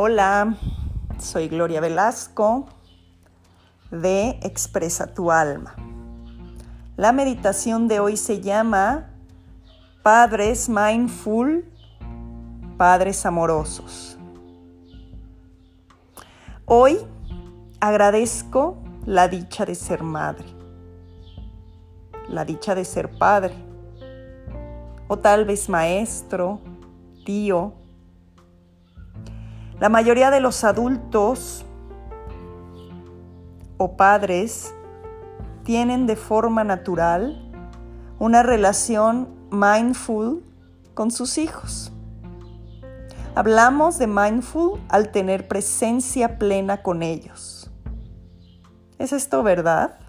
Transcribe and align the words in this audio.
Hola, 0.00 0.56
soy 1.18 1.48
Gloria 1.48 1.80
Velasco 1.80 2.66
de 3.90 4.38
Expresa 4.44 5.12
tu 5.12 5.32
alma. 5.32 5.74
La 6.96 7.10
meditación 7.10 7.88
de 7.88 7.98
hoy 7.98 8.16
se 8.16 8.40
llama 8.40 9.10
Padres 10.04 10.68
Mindful, 10.68 11.64
Padres 12.76 13.26
Amorosos. 13.26 14.16
Hoy 16.64 17.00
agradezco 17.80 18.78
la 19.04 19.26
dicha 19.26 19.66
de 19.66 19.74
ser 19.74 20.04
madre, 20.04 20.46
la 22.28 22.44
dicha 22.44 22.76
de 22.76 22.84
ser 22.84 23.10
padre, 23.18 23.54
o 25.08 25.18
tal 25.18 25.44
vez 25.44 25.68
maestro, 25.68 26.60
tío, 27.24 27.72
la 29.80 29.88
mayoría 29.88 30.30
de 30.30 30.40
los 30.40 30.64
adultos 30.64 31.64
o 33.76 33.96
padres 33.96 34.74
tienen 35.62 36.06
de 36.06 36.16
forma 36.16 36.64
natural 36.64 37.44
una 38.18 38.42
relación 38.42 39.28
mindful 39.50 40.42
con 40.94 41.10
sus 41.10 41.38
hijos. 41.38 41.92
Hablamos 43.36 43.98
de 43.98 44.08
mindful 44.08 44.80
al 44.88 45.12
tener 45.12 45.46
presencia 45.46 46.38
plena 46.38 46.82
con 46.82 47.04
ellos. 47.04 47.70
¿Es 48.98 49.12
esto 49.12 49.44
verdad? 49.44 50.00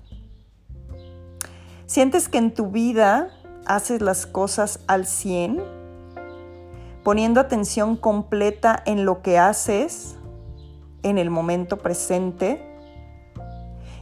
¿Sientes 1.86 2.28
que 2.28 2.40
en 2.40 2.54
tu 2.56 2.72
vida 2.72 3.30
haces 3.68 4.02
las 4.02 4.26
cosas 4.26 4.80
al 4.88 5.06
100? 5.06 5.79
Poniendo 7.04 7.40
atención 7.40 7.96
completa 7.96 8.82
en 8.86 9.06
lo 9.06 9.22
que 9.22 9.38
haces 9.38 10.18
en 11.04 11.18
el 11.18 11.30
momento 11.30 11.78
presente 11.78 12.66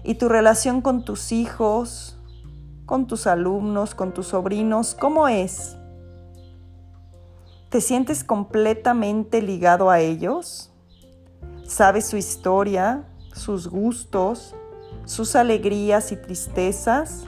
y 0.04 0.16
tu 0.16 0.30
relación 0.30 0.82
con 0.82 1.04
tus 1.04 1.32
hijos, 1.32 2.20
con 2.86 3.08
tus 3.08 3.28
alumnos, 3.28 3.94
con 3.94 4.14
tus 4.14 4.28
sobrinos, 4.28 4.96
¿cómo 4.96 5.28
es? 5.28 5.76
¿Te 7.70 7.82
sientes 7.82 8.24
completamente 8.24 9.42
ligado 9.42 9.90
a 9.90 10.00
ellos? 10.00 10.72
¿Sabes 11.66 12.08
su 12.08 12.16
historia, 12.16 13.04
sus 13.34 13.68
gustos, 13.68 14.56
sus 15.04 15.36
alegrías 15.36 16.14
y 16.14 16.16
tristezas? 16.16 17.26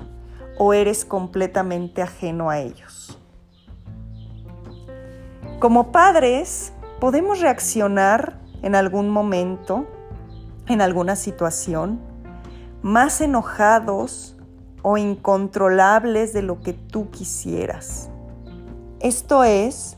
¿O 0.58 0.74
eres 0.74 1.04
completamente 1.04 2.02
ajeno 2.02 2.50
a 2.50 2.60
ellos? 2.60 2.99
Como 5.60 5.92
padres, 5.92 6.72
podemos 7.02 7.42
reaccionar 7.42 8.40
en 8.62 8.76
algún 8.76 9.10
momento, 9.10 9.86
en 10.68 10.80
alguna 10.80 11.18
situación, 11.18 12.00
más 12.82 13.20
enojados 13.20 14.38
o 14.84 14.96
incontrolables 14.96 16.32
de 16.32 16.44
lo 16.44 16.62
que 16.62 16.72
tú 16.72 17.10
quisieras. 17.12 18.10
Esto 19.02 19.44
es 19.44 19.98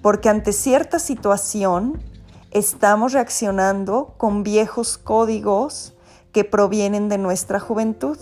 porque 0.00 0.30
ante 0.30 0.54
cierta 0.54 0.98
situación 0.98 2.02
estamos 2.50 3.12
reaccionando 3.12 4.14
con 4.16 4.42
viejos 4.42 4.96
códigos 4.96 5.94
que 6.32 6.44
provienen 6.44 7.10
de 7.10 7.18
nuestra 7.18 7.60
juventud. 7.60 8.16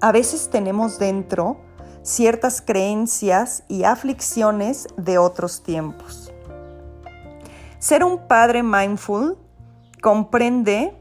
A 0.00 0.10
veces 0.10 0.48
tenemos 0.48 0.98
dentro 0.98 1.58
ciertas 2.04 2.60
creencias 2.60 3.64
y 3.66 3.84
aflicciones 3.84 4.86
de 4.96 5.18
otros 5.18 5.62
tiempos. 5.62 6.32
Ser 7.78 8.04
un 8.04 8.28
padre 8.28 8.62
mindful 8.62 9.38
comprende 10.00 10.94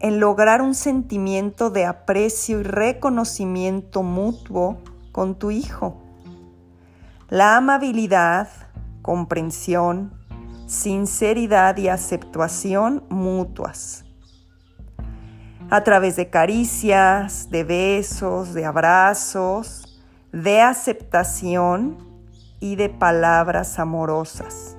en 0.00 0.18
lograr 0.18 0.62
un 0.62 0.74
sentimiento 0.74 1.70
de 1.70 1.84
aprecio 1.84 2.60
y 2.60 2.62
reconocimiento 2.64 4.02
mutuo 4.02 4.78
con 5.12 5.38
tu 5.38 5.50
hijo. 5.50 6.02
La 7.28 7.56
amabilidad, 7.56 8.48
comprensión, 9.02 10.12
sinceridad 10.66 11.76
y 11.76 11.88
aceptación 11.88 13.04
mutuas. 13.10 14.04
A 15.70 15.84
través 15.84 16.16
de 16.16 16.30
caricias, 16.30 17.50
de 17.50 17.64
besos, 17.64 18.54
de 18.54 18.64
abrazos, 18.64 19.81
de 20.32 20.60
aceptación 20.60 21.98
y 22.58 22.76
de 22.76 22.88
palabras 22.88 23.78
amorosas. 23.78 24.76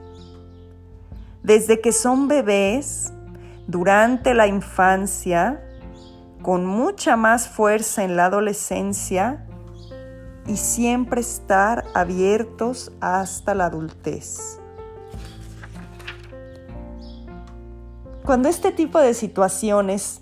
Desde 1.44 1.80
que 1.82 1.92
son 1.92 2.28
bebés, 2.28 3.14
durante 3.68 4.34
la 4.34 4.48
infancia, 4.48 5.64
con 6.42 6.66
mucha 6.66 7.16
más 7.16 7.48
fuerza 7.48 8.04
en 8.04 8.18
la 8.18 8.26
adolescencia 8.26 9.46
y 10.46 10.58
siempre 10.58 11.22
estar 11.22 11.86
abiertos 11.94 12.92
hasta 13.00 13.56
la 13.56 13.66
adultez. 13.66 14.60
Cuando 18.26 18.50
este 18.50 18.72
tipo 18.72 19.00
de 19.00 19.14
situaciones 19.14 20.22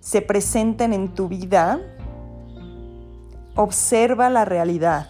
se 0.00 0.22
presenten 0.22 0.92
en 0.92 1.14
tu 1.14 1.28
vida, 1.28 1.80
Observa 3.56 4.30
la 4.30 4.44
realidad. 4.44 5.08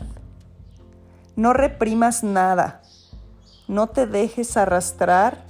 No 1.36 1.52
reprimas 1.52 2.24
nada. 2.24 2.80
No 3.68 3.88
te 3.88 4.06
dejes 4.06 4.56
arrastrar 4.56 5.44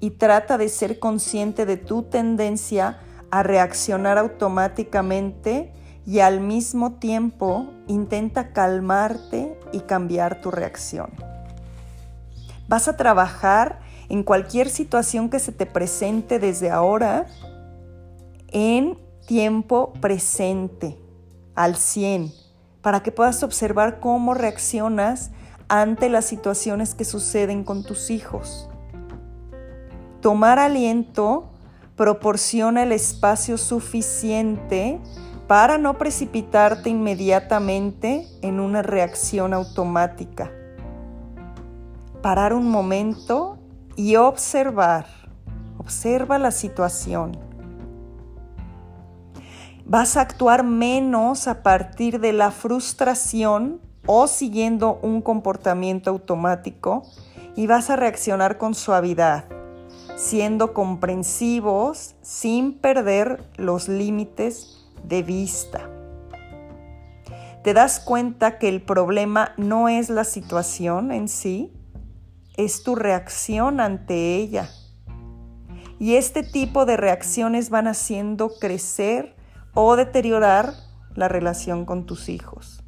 y 0.00 0.10
trata 0.10 0.58
de 0.58 0.68
ser 0.68 0.98
consciente 0.98 1.66
de 1.66 1.76
tu 1.76 2.02
tendencia 2.02 2.98
a 3.30 3.44
reaccionar 3.44 4.18
automáticamente 4.18 5.72
y 6.04 6.18
al 6.18 6.40
mismo 6.40 6.94
tiempo 6.94 7.70
intenta 7.86 8.52
calmarte 8.52 9.56
y 9.70 9.80
cambiar 9.80 10.40
tu 10.40 10.50
reacción. 10.50 11.12
Vas 12.66 12.88
a 12.88 12.96
trabajar 12.96 13.78
en 14.08 14.24
cualquier 14.24 14.68
situación 14.68 15.30
que 15.30 15.38
se 15.38 15.52
te 15.52 15.64
presente 15.64 16.40
desde 16.40 16.70
ahora 16.70 17.26
en 18.48 18.98
tiempo 19.26 19.92
presente 20.00 21.01
al 21.54 21.76
100 21.76 22.32
para 22.82 23.02
que 23.02 23.12
puedas 23.12 23.42
observar 23.42 24.00
cómo 24.00 24.34
reaccionas 24.34 25.30
ante 25.68 26.08
las 26.08 26.26
situaciones 26.26 26.94
que 26.94 27.04
suceden 27.04 27.64
con 27.64 27.84
tus 27.84 28.10
hijos. 28.10 28.68
Tomar 30.20 30.58
aliento 30.58 31.50
proporciona 31.96 32.82
el 32.82 32.92
espacio 32.92 33.56
suficiente 33.56 35.00
para 35.46 35.78
no 35.78 35.98
precipitarte 35.98 36.90
inmediatamente 36.90 38.26
en 38.42 38.60
una 38.60 38.82
reacción 38.82 39.54
automática. 39.54 40.50
Parar 42.22 42.54
un 42.54 42.68
momento 42.68 43.58
y 43.96 44.16
observar. 44.16 45.06
Observa 45.78 46.38
la 46.38 46.50
situación 46.50 47.36
vas 49.84 50.16
a 50.16 50.22
actuar 50.22 50.64
menos 50.64 51.48
a 51.48 51.62
partir 51.62 52.20
de 52.20 52.32
la 52.32 52.50
frustración 52.50 53.80
o 54.06 54.26
siguiendo 54.26 54.98
un 55.02 55.22
comportamiento 55.22 56.10
automático 56.10 57.02
y 57.56 57.66
vas 57.66 57.90
a 57.90 57.96
reaccionar 57.96 58.58
con 58.58 58.74
suavidad, 58.74 59.44
siendo 60.16 60.72
comprensivos 60.72 62.14
sin 62.22 62.78
perder 62.78 63.44
los 63.56 63.88
límites 63.88 64.86
de 65.04 65.22
vista. 65.22 65.88
Te 67.62 67.74
das 67.74 68.00
cuenta 68.00 68.58
que 68.58 68.68
el 68.68 68.82
problema 68.82 69.52
no 69.56 69.88
es 69.88 70.10
la 70.10 70.24
situación 70.24 71.12
en 71.12 71.28
sí, 71.28 71.72
es 72.56 72.82
tu 72.82 72.96
reacción 72.96 73.80
ante 73.80 74.36
ella. 74.36 74.68
Y 76.00 76.16
este 76.16 76.42
tipo 76.42 76.84
de 76.86 76.96
reacciones 76.96 77.70
van 77.70 77.86
haciendo 77.86 78.50
crecer 78.58 79.36
o 79.74 79.96
deteriorar 79.96 80.74
la 81.14 81.28
relación 81.28 81.84
con 81.84 82.06
tus 82.06 82.28
hijos. 82.28 82.82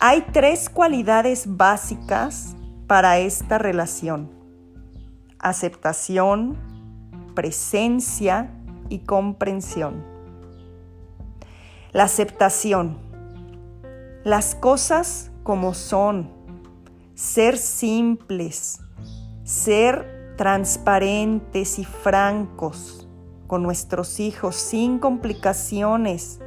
Hay 0.00 0.22
tres 0.32 0.68
cualidades 0.68 1.44
básicas 1.56 2.56
para 2.88 3.18
esta 3.18 3.58
relación. 3.58 4.30
Aceptación, 5.38 6.58
presencia 7.34 8.50
y 8.88 9.00
comprensión. 9.00 10.04
La 11.92 12.04
aceptación. 12.04 12.98
Las 14.24 14.54
cosas 14.54 15.30
como 15.44 15.74
son. 15.74 16.30
Ser 17.14 17.56
simples. 17.56 18.80
Ser 19.44 20.34
transparentes 20.36 21.78
y 21.78 21.84
francos 21.84 23.01
con 23.52 23.62
nuestros 23.62 24.18
hijos 24.18 24.56
sin 24.56 24.98
complicaciones. 24.98 26.40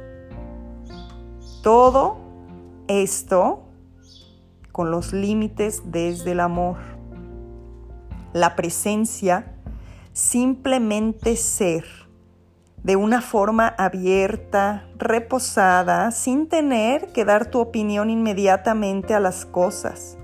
Todo 1.62 2.16
esto 2.88 3.62
con 4.72 4.90
los 4.90 5.12
límites 5.12 5.82
desde 5.84 6.32
el 6.32 6.40
amor. 6.40 6.78
la 8.32 8.56
presencia, 8.56 9.54
simplemente 10.12 11.36
ser 11.36 11.84
de 12.82 12.96
una 12.96 13.20
forma 13.20 13.68
abierta, 13.68 14.88
reposada, 14.98 16.10
sin 16.10 16.48
tener 16.48 17.12
que 17.12 17.24
dar 17.24 17.52
tu 17.52 17.60
opinión 17.60 18.10
inmediatamente 18.10 19.14
a 19.14 19.20
las 19.20 19.46
cosas. 19.46 20.18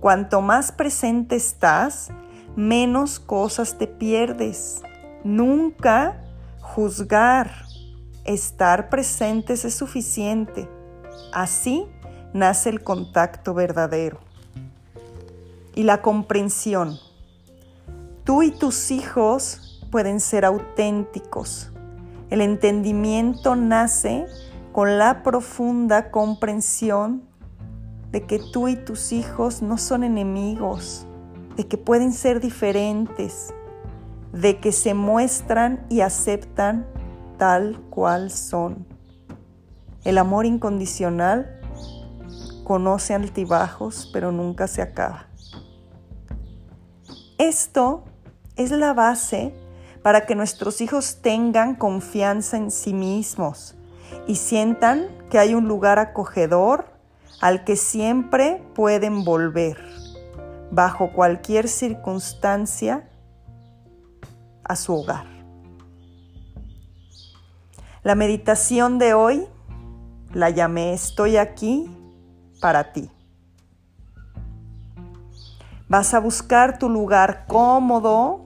Cuanto 0.00 0.42
más 0.42 0.70
presente 0.70 1.34
estás, 1.34 2.10
menos 2.56 3.18
cosas 3.18 3.78
te 3.78 3.86
pierdes. 3.86 4.82
Nunca 5.24 6.20
juzgar. 6.60 7.50
Estar 8.24 8.88
presentes 8.88 9.64
es 9.64 9.74
suficiente. 9.74 10.68
Así 11.32 11.86
nace 12.32 12.68
el 12.68 12.82
contacto 12.82 13.54
verdadero. 13.54 14.18
Y 15.74 15.82
la 15.82 16.02
comprensión. 16.02 16.98
Tú 18.24 18.42
y 18.42 18.50
tus 18.50 18.90
hijos 18.90 19.80
pueden 19.90 20.20
ser 20.20 20.44
auténticos. 20.44 21.70
El 22.30 22.40
entendimiento 22.40 23.56
nace 23.56 24.26
con 24.72 24.98
la 24.98 25.22
profunda 25.22 26.10
comprensión 26.10 27.22
de 28.10 28.26
que 28.26 28.38
tú 28.38 28.68
y 28.68 28.76
tus 28.76 29.12
hijos 29.12 29.62
no 29.62 29.78
son 29.78 30.04
enemigos, 30.04 31.06
de 31.56 31.66
que 31.66 31.78
pueden 31.78 32.12
ser 32.12 32.40
diferentes, 32.40 33.52
de 34.34 34.58
que 34.58 34.72
se 34.72 34.94
muestran 34.94 35.86
y 35.88 36.00
aceptan 36.00 36.86
tal 37.38 37.80
cual 37.90 38.30
son. 38.30 38.86
El 40.04 40.18
amor 40.18 40.44
incondicional 40.44 41.60
conoce 42.64 43.14
altibajos, 43.14 44.10
pero 44.12 44.32
nunca 44.32 44.66
se 44.66 44.82
acaba. 44.82 45.28
Esto 47.38 48.04
es 48.56 48.70
la 48.70 48.92
base 48.92 49.54
para 50.02 50.26
que 50.26 50.34
nuestros 50.34 50.80
hijos 50.80 51.20
tengan 51.22 51.76
confianza 51.76 52.56
en 52.56 52.70
sí 52.70 52.92
mismos 52.92 53.76
y 54.26 54.36
sientan 54.36 55.08
que 55.30 55.38
hay 55.38 55.54
un 55.54 55.68
lugar 55.68 55.98
acogedor 55.98 56.86
al 57.40 57.64
que 57.64 57.76
siempre 57.76 58.62
pueden 58.74 59.24
volver, 59.24 59.78
bajo 60.70 61.12
cualquier 61.12 61.68
circunstancia, 61.68 63.08
a 64.64 64.76
su 64.76 64.94
hogar. 64.94 65.26
La 68.02 68.14
meditación 68.14 68.98
de 68.98 69.14
hoy 69.14 69.46
la 70.32 70.50
llamé 70.50 70.92
Estoy 70.92 71.36
aquí 71.36 71.90
para 72.60 72.92
ti. 72.92 73.10
Vas 75.88 76.12
a 76.12 76.20
buscar 76.20 76.78
tu 76.78 76.88
lugar 76.88 77.46
cómodo, 77.46 78.44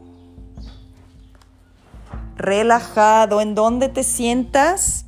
relajado, 2.37 3.41
en 3.41 3.55
donde 3.55 3.89
te 3.89 4.05
sientas 4.05 5.07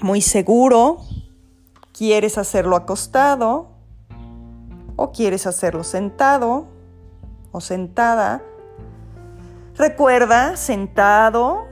muy 0.00 0.20
seguro. 0.20 0.98
¿Quieres 1.92 2.38
hacerlo 2.38 2.76
acostado? 2.76 3.68
¿O 4.96 5.12
quieres 5.12 5.46
hacerlo 5.46 5.84
sentado 5.84 6.66
o 7.52 7.60
sentada? 7.60 8.42
Recuerda, 9.78 10.56
sentado, 10.56 11.66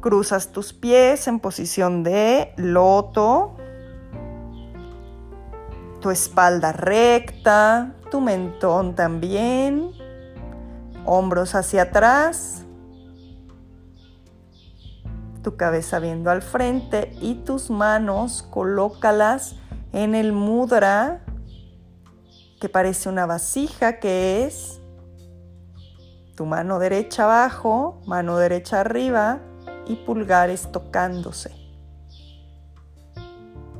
cruzas 0.00 0.48
tus 0.48 0.74
pies 0.74 1.26
en 1.28 1.40
posición 1.40 2.02
de 2.02 2.52
loto, 2.58 3.56
tu 6.02 6.10
espalda 6.10 6.72
recta, 6.72 7.94
tu 8.10 8.20
mentón 8.20 8.94
también, 8.94 9.92
hombros 11.06 11.54
hacia 11.54 11.84
atrás, 11.84 12.66
tu 15.42 15.56
cabeza 15.56 16.00
viendo 16.00 16.30
al 16.30 16.42
frente 16.42 17.16
y 17.18 17.36
tus 17.36 17.70
manos 17.70 18.42
colócalas 18.42 19.56
en 19.94 20.14
el 20.14 20.34
mudra 20.34 21.24
que 22.60 22.68
parece 22.68 23.08
una 23.08 23.24
vasija 23.24 24.00
que 24.00 24.44
es 24.44 24.81
tu 26.34 26.46
mano 26.46 26.78
derecha 26.78 27.24
abajo, 27.24 28.00
mano 28.06 28.38
derecha 28.38 28.80
arriba 28.80 29.40
y 29.86 29.96
pulgares 29.96 30.72
tocándose. 30.72 31.54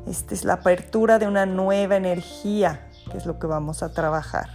Esta 0.07 0.35
es 0.35 0.45
la 0.45 0.55
apertura 0.55 1.19
de 1.19 1.27
una 1.27 1.47
nueva 1.47 1.97
energía, 1.97 2.89
que 3.11 3.17
es 3.17 3.27
lo 3.27 3.39
que 3.39 3.47
vamos 3.47 3.83
a 3.83 3.93
trabajar. 3.93 4.51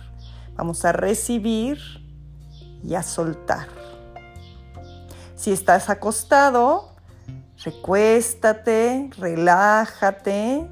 Vamos 0.55 0.85
a 0.85 0.91
recibir 0.91 1.79
y 2.83 2.95
a 2.95 3.03
soltar. 3.03 3.67
Si 5.35 5.51
estás 5.51 5.89
acostado, 5.89 6.95
recuéstate, 7.63 9.09
relájate. 9.17 10.67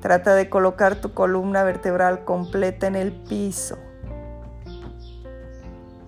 Trata 0.00 0.34
de 0.34 0.50
colocar 0.50 0.96
tu 0.96 1.14
columna 1.14 1.62
vertebral 1.62 2.24
completa 2.24 2.86
en 2.86 2.96
el 2.96 3.12
piso. 3.12 3.78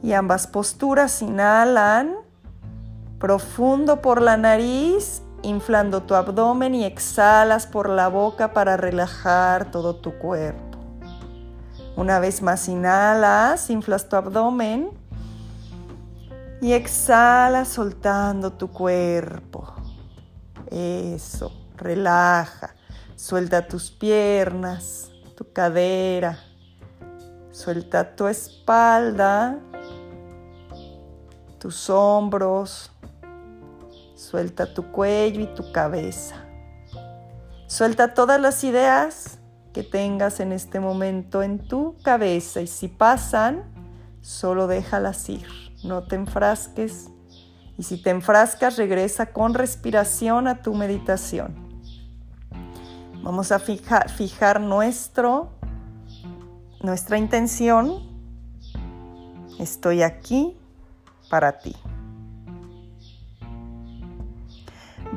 Y 0.03 0.12
ambas 0.12 0.47
posturas 0.47 1.23
inhalan 1.23 2.15
profundo 3.19 4.00
por 4.00 4.23
la 4.23 4.37
nariz 4.37 5.23
inflando 5.43 6.03
tu 6.03 6.15
abdomen 6.15 6.75
y 6.75 6.85
exhalas 6.85 7.67
por 7.67 7.89
la 7.89 8.09
boca 8.09 8.53
para 8.53 8.77
relajar 8.77 9.71
todo 9.71 9.97
tu 9.97 10.19
cuerpo. 10.19 10.79
Una 11.97 12.19
vez 12.21 12.43
más 12.43 12.69
inhalas, 12.69 13.71
inflas 13.71 14.09
tu 14.09 14.17
abdomen 14.17 14.91
y 16.61 16.73
exhalas 16.73 17.69
soltando 17.69 18.53
tu 18.53 18.69
cuerpo. 18.69 19.75
Eso, 20.71 21.53
relaja. 21.77 22.75
Suelta 23.17 23.67
tus 23.67 23.91
piernas, 23.91 25.11
tu 25.37 25.53
cadera. 25.53 26.39
Suelta 27.50 28.15
tu 28.15 28.29
espalda, 28.29 29.59
tus 31.58 31.90
hombros, 31.90 32.90
Suelta 34.19 34.75
tu 34.75 34.90
cuello 34.90 35.43
y 35.43 35.55
tu 35.55 35.70
cabeza. 35.70 36.34
Suelta 37.69 38.14
todas 38.14 38.40
las 38.40 38.64
ideas 38.64 39.38
que 39.72 39.84
tengas 39.84 40.40
en 40.40 40.50
este 40.50 40.81
momento 40.81 41.40
en 41.40 41.61
tu 41.61 41.94
cabeza 42.02 42.61
y 42.61 42.66
si 42.66 42.88
pasan, 42.88 43.62
solo 44.21 44.66
déjalas 44.66 45.28
ir. 45.28 45.47
No 45.85 46.02
te 46.02 46.16
enfrasques 46.16 47.11
y 47.78 47.85
si 47.85 48.02
te 48.02 48.11
enfrascas, 48.11 48.76
regresa 48.76 49.26
con 49.26 49.54
respiración 49.54 50.49
a 50.49 50.62
tu 50.62 50.75
meditación. 50.75 51.54
Vamos 53.23 53.52
a 53.52 53.61
fijar, 53.61 54.61
nuestro, 54.61 55.52
nuestra 56.83 57.18
intención. 57.18 58.02
Estoy 59.61 60.02
aquí 60.02 60.58
para 61.28 61.58
ti. 61.58 61.75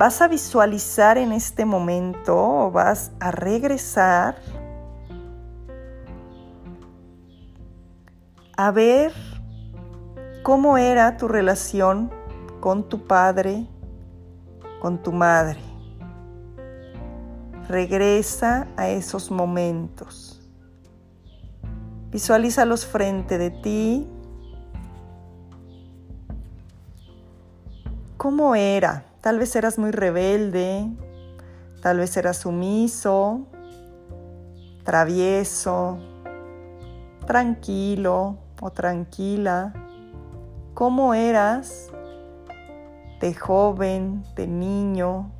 vas 0.02 0.20
a 0.22 0.28
visualizar 0.28 1.20
en 1.20 1.32
este 1.32 1.64
momento 1.64 2.36
o 2.36 2.72
vas 2.72 3.12
a 3.20 3.30
regresar 3.30 4.36
a 8.58 8.72
ver 8.72 9.14
cómo 10.42 10.80
era 10.80 11.18
tu 11.18 11.28
relación 11.28 12.12
con 12.60 12.90
tu 12.90 13.06
padre, 13.06 13.68
con 14.82 15.02
tu 15.02 15.12
madre. 15.12 15.60
Regresa 17.68 18.68
a 18.78 18.90
esos 18.90 19.32
momentos. 19.32 20.42
Visualízalos 22.10 22.86
frente 22.86 23.38
de 23.38 23.52
ti. 23.52 24.11
¿Cómo 28.22 28.54
era? 28.54 29.06
Tal 29.22 29.40
vez 29.40 29.56
eras 29.56 29.80
muy 29.80 29.90
rebelde, 29.90 30.88
tal 31.82 31.98
vez 31.98 32.16
eras 32.16 32.38
sumiso, 32.38 33.48
travieso, 34.84 35.98
tranquilo 37.26 38.38
o 38.62 38.70
tranquila. 38.70 39.74
¿Cómo 40.76 41.16
eras 41.16 41.90
de 43.22 43.34
joven, 43.34 44.24
de 44.36 44.46
niño? 44.46 45.32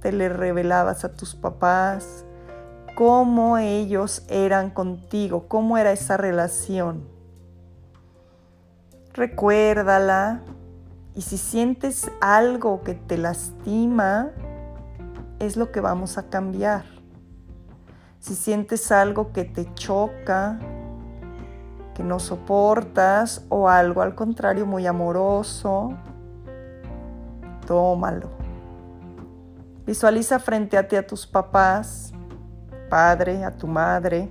¿Te 0.00 0.10
le 0.10 0.30
revelabas 0.30 1.04
a 1.04 1.12
tus 1.12 1.34
papás? 1.34 2.24
¿Cómo 2.96 3.58
ellos 3.58 4.24
eran 4.30 4.70
contigo? 4.70 5.48
¿Cómo 5.48 5.76
era 5.76 5.92
esa 5.92 6.16
relación? 6.16 7.06
Recuérdala, 9.12 10.40
y 11.14 11.22
si 11.22 11.38
sientes 11.38 12.10
algo 12.20 12.82
que 12.82 12.94
te 12.94 13.18
lastima, 13.18 14.30
es 15.38 15.56
lo 15.56 15.72
que 15.72 15.80
vamos 15.80 16.18
a 16.18 16.28
cambiar. 16.28 16.84
Si 18.20 18.34
sientes 18.34 18.92
algo 18.92 19.32
que 19.32 19.44
te 19.44 19.72
choca, 19.74 20.58
que 21.94 22.04
no 22.04 22.20
soportas 22.20 23.44
o 23.48 23.68
algo 23.68 24.02
al 24.02 24.14
contrario 24.14 24.66
muy 24.66 24.86
amoroso, 24.86 25.96
tómalo. 27.66 28.30
Visualiza 29.86 30.38
frente 30.38 30.78
a 30.78 30.86
ti 30.86 30.96
a 30.96 31.06
tus 31.06 31.26
papás, 31.26 32.12
padre, 32.88 33.44
a 33.44 33.50
tu 33.56 33.66
madre, 33.66 34.30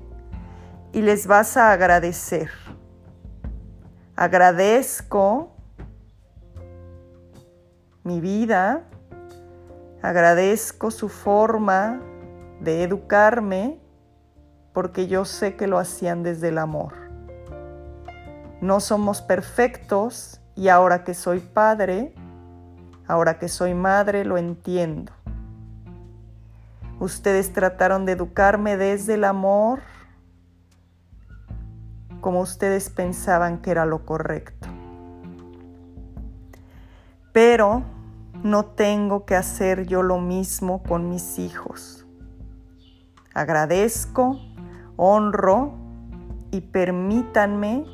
y 0.94 1.02
les 1.02 1.28
vas 1.28 1.58
a 1.58 1.72
agradecer. 1.72 2.50
Agradezco 4.16 5.59
mi 8.10 8.22
vida, 8.22 8.86
agradezco 10.02 10.90
su 10.90 11.10
forma 11.10 12.02
de 12.60 12.82
educarme, 12.82 13.80
porque 14.74 15.06
yo 15.06 15.26
sé 15.26 15.56
que 15.56 15.68
lo 15.68 15.78
hacían 15.78 16.24
desde 16.24 16.48
el 16.48 16.58
amor. 16.58 16.96
No 18.62 18.80
somos 18.80 19.22
perfectos 19.22 20.42
y 20.56 20.70
ahora 20.70 21.04
que 21.04 21.14
soy 21.14 21.40
padre, 21.40 22.16
ahora 23.08 23.38
que 23.38 23.48
soy 23.48 23.76
madre, 23.76 24.26
lo 24.26 24.40
entiendo. 24.40 25.14
Ustedes 27.00 27.54
trataron 27.54 28.08
de 28.08 28.14
educarme 28.14 28.76
desde 28.76 29.14
el 29.14 29.24
amor 29.24 29.82
como 32.22 32.42
ustedes 32.42 32.90
pensaban 32.90 33.60
que 33.60 33.70
era 33.70 33.86
lo 33.86 34.04
correcto. 34.04 34.68
Pero 37.32 37.99
no 38.44 38.66
tengo 38.66 39.26
que 39.26 39.36
hacer 39.36 39.86
yo 39.86 40.02
lo 40.04 40.20
mismo 40.20 40.82
con 40.84 41.10
mis 41.10 41.40
hijos. 41.40 42.06
Agradezco, 43.34 44.40
honro 44.96 45.74
y 46.52 46.62
permítanme 46.62 47.86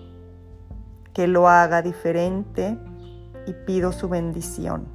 que 1.14 1.28
lo 1.28 1.48
haga 1.48 1.82
diferente 1.82 2.78
y 3.48 3.54
pido 3.54 3.92
su 3.92 4.10
bendición. 4.10 4.88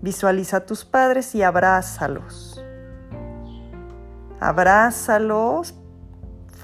Visualiza 0.00 0.58
a 0.58 0.66
tus 0.66 0.84
padres 0.84 1.34
y 1.34 1.42
abrázalos. 1.42 2.64
Abrázalos 4.40 5.74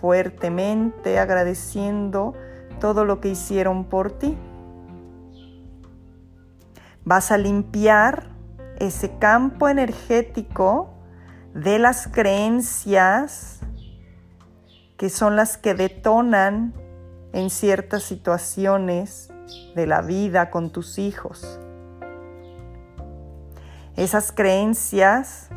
fuertemente 0.01 1.19
agradeciendo 1.19 2.35
todo 2.81 3.05
lo 3.05 3.21
que 3.21 3.29
hicieron 3.29 3.85
por 3.85 4.13
ti. 4.13 4.37
Vas 7.09 7.33
a 7.33 7.39
limpiar 7.39 8.29
ese 8.79 9.17
campo 9.19 9.71
energético 9.71 10.91
de 11.55 11.79
las 11.79 12.07
creencias 12.07 13.61
que 14.99 15.09
son 15.09 15.35
las 15.35 15.57
que 15.57 15.73
detonan 15.73 16.75
en 17.33 17.49
ciertas 17.49 18.03
situaciones 18.03 19.33
de 19.75 19.87
la 19.87 20.03
vida 20.03 20.51
con 20.51 20.71
tus 20.71 20.99
hijos. 20.99 21.59
Esas 23.97 24.31
creencias 24.31 25.49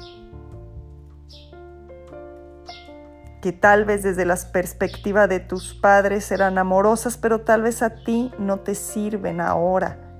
que 3.41 3.51
tal 3.51 3.83
vez 3.83 4.03
desde 4.03 4.23
la 4.23 4.37
perspectiva 4.53 5.27
de 5.27 5.41
tus 5.41 5.73
padres 5.73 6.31
eran 6.31 6.57
amorosas, 6.57 7.17
pero 7.17 7.41
tal 7.41 7.63
vez 7.63 7.81
a 7.81 7.89
ti 8.05 8.31
no 8.39 8.61
te 8.61 8.73
sirven 8.73 9.41
ahora. 9.41 10.10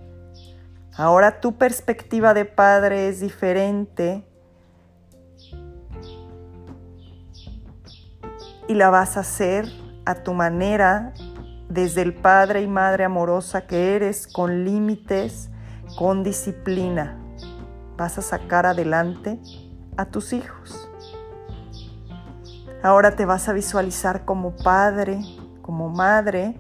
Ahora 0.97 1.39
tu 1.39 1.57
perspectiva 1.57 2.33
de 2.33 2.45
padre 2.45 3.07
es 3.07 3.21
diferente 3.21 4.25
y 8.67 8.73
la 8.73 8.89
vas 8.89 9.17
a 9.17 9.21
hacer 9.21 9.65
a 10.05 10.15
tu 10.15 10.33
manera 10.33 11.13
desde 11.69 12.01
el 12.01 12.13
padre 12.13 12.61
y 12.61 12.67
madre 12.67 13.05
amorosa 13.05 13.67
que 13.67 13.95
eres, 13.95 14.27
con 14.27 14.65
límites, 14.65 15.49
con 15.97 16.23
disciplina. 16.23 17.17
Vas 17.95 18.17
a 18.17 18.21
sacar 18.21 18.65
adelante 18.65 19.39
a 19.95 20.05
tus 20.05 20.33
hijos. 20.33 20.89
Ahora 22.83 23.15
te 23.15 23.25
vas 23.25 23.47
a 23.47 23.53
visualizar 23.53 24.25
como 24.25 24.55
padre, 24.57 25.21
como 25.61 25.89
madre, 25.89 26.59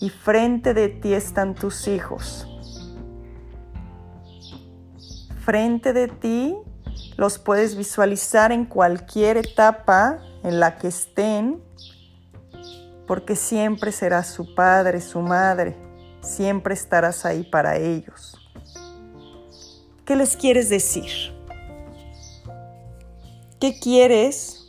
y 0.00 0.10
frente 0.10 0.74
de 0.74 0.88
ti 0.88 1.14
están 1.14 1.54
tus 1.54 1.88
hijos. 1.88 2.51
Frente 5.44 5.92
de 5.92 6.08
ti 6.08 6.56
los 7.16 7.38
puedes 7.38 7.76
visualizar 7.76 8.52
en 8.52 8.64
cualquier 8.64 9.36
etapa 9.36 10.20
en 10.42 10.60
la 10.60 10.78
que 10.78 10.88
estén, 10.88 11.62
porque 13.06 13.36
siempre 13.36 13.92
serás 13.92 14.28
su 14.28 14.54
padre, 14.54 15.00
su 15.00 15.20
madre, 15.20 15.76
siempre 16.20 16.74
estarás 16.74 17.24
ahí 17.24 17.42
para 17.42 17.76
ellos. 17.76 18.36
¿Qué 20.04 20.16
les 20.16 20.36
quieres 20.36 20.68
decir? 20.68 21.10
¿Qué 23.60 23.78
quieres 23.78 24.62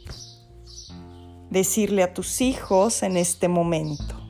decirle 1.53 2.01
a 2.01 2.13
tus 2.13 2.41
hijos 2.41 3.03
en 3.03 3.15
este 3.15 3.47
momento. 3.47 4.22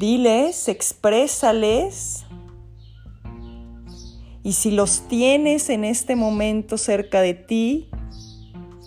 Diles, 0.00 0.68
exprésales 0.68 2.24
y 4.42 4.54
si 4.54 4.70
los 4.70 5.06
tienes 5.08 5.68
en 5.68 5.84
este 5.84 6.16
momento 6.16 6.78
cerca 6.78 7.20
de 7.20 7.34
ti, 7.34 7.90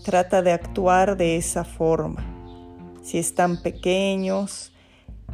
trata 0.03 0.41
de 0.41 0.53
actuar 0.53 1.15
de 1.15 1.37
esa 1.37 1.65
forma. 1.65 2.25
Si 3.03 3.19
están 3.19 3.61
pequeños, 3.61 4.71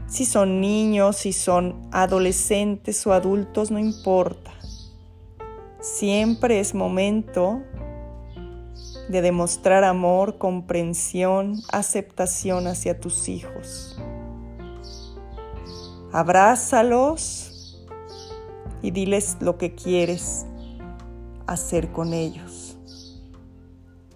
si 0.06 0.26
son 0.26 0.60
niños, 0.60 1.16
si 1.16 1.32
son 1.32 1.88
adolescentes 1.94 3.08
o 3.08 3.14
adultos, 3.14 3.72
no 3.72 3.80
importa. 3.80 4.52
Siempre 5.80 6.60
es 6.60 6.76
momento 6.76 7.64
de 9.08 9.22
demostrar 9.22 9.86
amor, 9.86 10.40
comprensión, 10.40 11.56
aceptación 11.72 12.68
hacia 12.68 13.00
tus 13.00 13.30
hijos. 13.30 13.89
Abrázalos 16.12 17.86
y 18.82 18.90
diles 18.90 19.38
lo 19.42 19.60
que 19.60 19.76
quieres 19.76 20.48
hacer 21.46 21.92
con 21.92 22.14
ellos. 22.14 22.78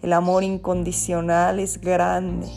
El 0.01 0.13
amor 0.13 0.43
incondicional 0.43 1.59
es 1.59 1.79
grande. 1.79 2.47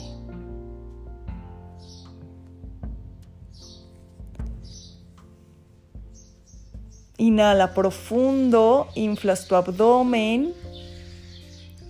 Inhala 7.18 7.74
profundo, 7.74 8.88
inflas 8.94 9.46
tu 9.46 9.54
abdomen 9.54 10.54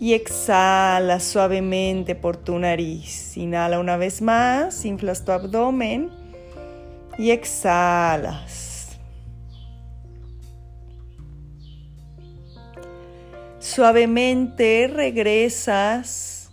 y 0.00 0.14
exhala 0.14 1.20
suavemente 1.20 2.16
por 2.16 2.36
tu 2.36 2.58
nariz. 2.58 3.36
Inhala 3.36 3.78
una 3.78 3.96
vez 3.96 4.20
más, 4.20 4.84
inflas 4.84 5.24
tu 5.24 5.30
abdomen 5.30 6.25
y 7.18 7.30
exhalas. 7.30 8.98
Suavemente 13.58 14.88
regresas 14.88 16.50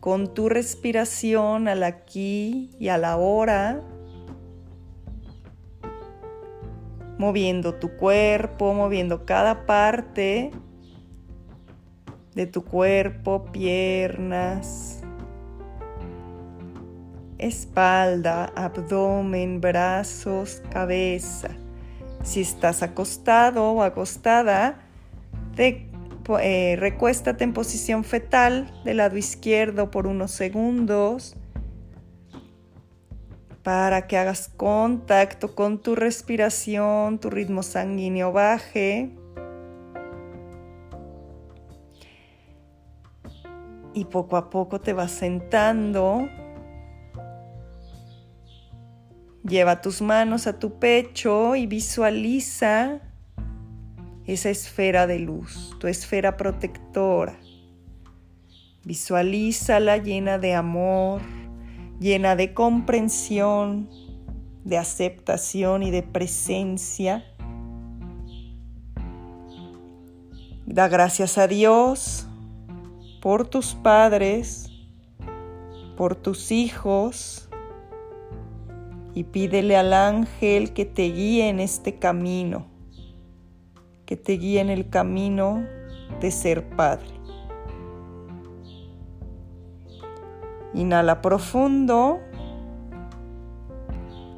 con 0.00 0.32
tu 0.32 0.48
respiración 0.48 1.68
al 1.68 1.82
aquí 1.82 2.70
y 2.78 2.88
a 2.88 2.98
la 2.98 3.16
hora, 3.16 3.82
moviendo 7.18 7.74
tu 7.74 7.96
cuerpo, 7.96 8.74
moviendo 8.74 9.26
cada 9.26 9.66
parte 9.66 10.50
de 12.34 12.46
tu 12.46 12.64
cuerpo, 12.64 13.44
piernas, 13.52 15.01
espalda, 17.46 18.52
abdomen, 18.54 19.60
brazos, 19.60 20.62
cabeza. 20.70 21.50
Si 22.22 22.40
estás 22.40 22.82
acostado 22.82 23.72
o 23.72 23.82
acostada, 23.82 24.80
eh, 25.56 26.76
recuéstate 26.78 27.44
en 27.44 27.52
posición 27.52 28.04
fetal 28.04 28.72
del 28.84 28.98
lado 28.98 29.16
izquierdo 29.16 29.90
por 29.90 30.06
unos 30.06 30.30
segundos 30.30 31.36
para 33.62 34.06
que 34.06 34.16
hagas 34.16 34.48
contacto 34.48 35.54
con 35.54 35.78
tu 35.78 35.94
respiración, 35.94 37.18
tu 37.18 37.30
ritmo 37.30 37.62
sanguíneo 37.62 38.32
baje. 38.32 39.10
y 43.94 44.06
poco 44.06 44.36
a 44.36 44.50
poco 44.50 44.80
te 44.80 44.92
vas 44.92 45.10
sentando. 45.10 46.28
Lleva 49.44 49.80
tus 49.80 50.02
manos 50.02 50.46
a 50.46 50.60
tu 50.60 50.78
pecho 50.78 51.56
y 51.56 51.66
visualiza 51.66 53.00
esa 54.24 54.50
esfera 54.50 55.08
de 55.08 55.18
luz, 55.18 55.76
tu 55.80 55.88
esfera 55.88 56.36
protectora. 56.36 57.36
Visualízala 58.84 59.96
llena 59.96 60.38
de 60.38 60.54
amor, 60.54 61.22
llena 61.98 62.36
de 62.36 62.54
comprensión, 62.54 63.90
de 64.64 64.78
aceptación 64.78 65.82
y 65.82 65.90
de 65.90 66.04
presencia. 66.04 67.24
Da 70.66 70.86
gracias 70.86 71.36
a 71.36 71.48
Dios 71.48 72.28
por 73.20 73.48
tus 73.48 73.74
padres, 73.74 74.70
por 75.96 76.14
tus 76.14 76.52
hijos 76.52 77.48
y 79.14 79.24
pídele 79.24 79.76
al 79.76 79.92
ángel 79.92 80.72
que 80.72 80.84
te 80.84 81.02
guíe 81.02 81.48
en 81.48 81.60
este 81.60 81.98
camino, 81.98 82.66
que 84.06 84.16
te 84.16 84.32
guíe 84.32 84.60
en 84.60 84.70
el 84.70 84.88
camino 84.88 85.66
de 86.20 86.30
ser 86.30 86.68
padre. 86.76 87.20
Inhala 90.74 91.20
profundo, 91.20 92.20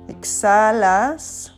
exhalas. 0.09 1.52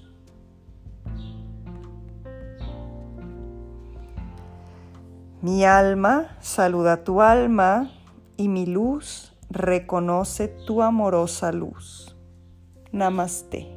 Mi 5.40 5.64
alma 5.64 6.36
saluda 6.40 7.04
tu 7.04 7.22
alma 7.22 7.90
y 8.36 8.48
mi 8.48 8.66
luz 8.66 9.32
reconoce 9.48 10.48
tu 10.48 10.82
amorosa 10.82 11.52
luz. 11.52 12.15
Namaste. 12.96 13.75